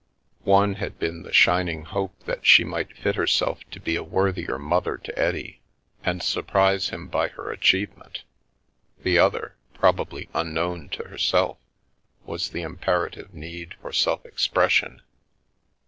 [0.49, 4.57] One had been the shining hope that she might fit herself to be a worthier
[4.57, 5.61] mother to Eddie,
[6.03, 8.23] and surprise him by her achievement,
[9.03, 11.59] the other, probably unknown to herself,
[12.25, 15.03] was the impera tive need for self expression.